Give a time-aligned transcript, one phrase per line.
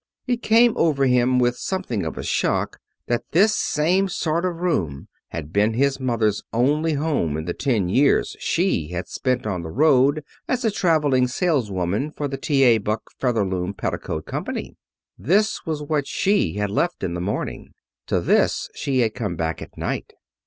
[0.25, 5.09] It came over him with something of a shock that this same sort of room
[5.27, 9.69] had been his mother's only home in the ten years she had spent on the
[9.69, 12.79] road as a traveling saleswoman for the T.A.
[12.79, 14.75] Buck Featherloom Petticoat Company.
[15.19, 17.73] This was what she had left in the morning.
[18.07, 20.13] To this she had come back at night.